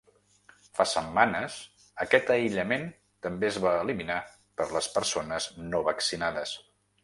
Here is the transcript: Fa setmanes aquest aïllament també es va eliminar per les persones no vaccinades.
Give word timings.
Fa 0.77 0.85
setmanes 0.91 1.57
aquest 2.07 2.31
aïllament 2.37 2.89
també 3.27 3.49
es 3.53 3.61
va 3.69 3.75
eliminar 3.85 4.19
per 4.61 4.71
les 4.75 4.91
persones 4.99 5.51
no 5.71 5.87
vaccinades. 5.93 6.61